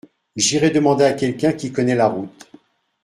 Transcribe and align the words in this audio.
J’irai 0.35 0.71
demander 0.71 1.03
à 1.03 1.13
quelqu’un 1.13 1.53
qui 1.53 1.71
connait 1.71 1.93
la 1.93 2.07
route. 2.07 2.49